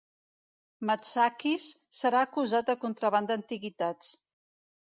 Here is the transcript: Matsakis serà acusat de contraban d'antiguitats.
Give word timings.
Matsakis 0.89 1.67
serà 1.99 2.23
acusat 2.29 2.73
de 2.73 2.77
contraban 2.87 3.29
d'antiguitats. 3.33 4.13